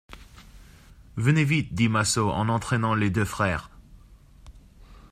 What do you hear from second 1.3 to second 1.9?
vite, dit